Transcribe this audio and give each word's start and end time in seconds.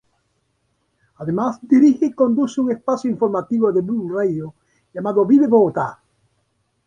Además 1.17 1.59
dirige 1.61 2.07
y 2.07 2.13
conduce 2.13 2.59
un 2.59 2.71
espacio 2.71 3.07
informativo 3.07 3.71
de 3.71 3.81
Blu 3.81 4.09
Radio, 4.17 4.55
llamado 4.91 5.23
"Vive 5.27 5.45
Bogotá". 5.45 5.99